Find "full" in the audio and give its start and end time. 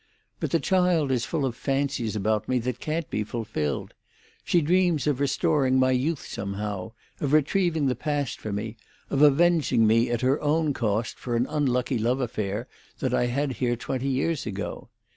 1.25-1.45